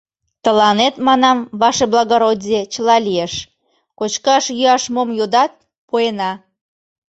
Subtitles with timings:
[0.43, 3.33] Тыланет, манам, ваше благородие, чыла лиеш;
[3.99, 5.51] кочкаш-йӱаш мом йодат—
[5.87, 6.31] пуэна.